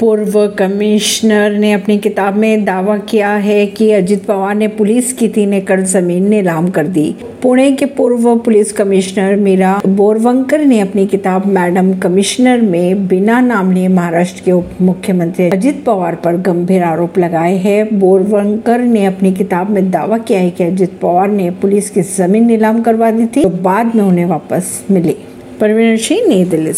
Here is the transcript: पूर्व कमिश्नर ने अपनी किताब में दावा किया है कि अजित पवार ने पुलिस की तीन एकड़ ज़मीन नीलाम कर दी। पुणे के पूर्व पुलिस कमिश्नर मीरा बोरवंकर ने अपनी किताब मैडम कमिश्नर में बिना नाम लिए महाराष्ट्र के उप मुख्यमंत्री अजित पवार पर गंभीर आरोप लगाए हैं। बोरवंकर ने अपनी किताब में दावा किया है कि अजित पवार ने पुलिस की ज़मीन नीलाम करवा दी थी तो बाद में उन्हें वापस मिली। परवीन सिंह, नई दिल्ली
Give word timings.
पूर्व 0.00 0.46
कमिश्नर 0.48 1.50
ने 1.50 1.72
अपनी 1.72 1.96
किताब 1.98 2.36
में 2.36 2.64
दावा 2.64 2.96
किया 2.98 3.30
है 3.30 3.66
कि 3.66 3.90
अजित 3.92 4.24
पवार 4.24 4.54
ने 4.54 4.68
पुलिस 4.68 5.12
की 5.12 5.28
तीन 5.28 5.52
एकड़ 5.54 5.80
ज़मीन 5.80 6.28
नीलाम 6.28 6.68
कर 6.70 6.86
दी। 6.86 7.14
पुणे 7.42 7.70
के 7.72 7.86
पूर्व 7.86 8.36
पुलिस 8.36 8.72
कमिश्नर 8.72 9.36
मीरा 9.36 9.80
बोरवंकर 9.88 10.64
ने 10.64 10.80
अपनी 10.80 11.06
किताब 11.06 11.46
मैडम 11.46 11.92
कमिश्नर 11.98 12.60
में 12.60 13.06
बिना 13.08 13.40
नाम 13.40 13.72
लिए 13.72 13.88
महाराष्ट्र 13.88 14.42
के 14.44 14.52
उप 14.52 14.70
मुख्यमंत्री 14.82 15.48
अजित 15.50 15.82
पवार 15.84 16.14
पर 16.14 16.36
गंभीर 16.40 16.82
आरोप 16.82 17.18
लगाए 17.18 17.56
हैं। 17.56 17.98
बोरवंकर 17.98 18.80
ने 18.80 19.04
अपनी 19.06 19.32
किताब 19.32 19.70
में 19.70 19.90
दावा 19.90 20.18
किया 20.18 20.40
है 20.40 20.50
कि 20.50 20.64
अजित 20.64 20.98
पवार 21.02 21.28
ने 21.28 21.50
पुलिस 21.62 21.90
की 21.90 22.02
ज़मीन 22.02 22.46
नीलाम 22.46 22.82
करवा 22.82 23.10
दी 23.10 23.26
थी 23.26 23.42
तो 23.42 23.48
बाद 23.48 23.94
में 23.94 24.02
उन्हें 24.02 24.26
वापस 24.26 24.84
मिली। 24.90 25.16
परवीन 25.60 25.96
सिंह, 25.96 26.26
नई 26.28 26.44
दिल्ली 26.44 26.72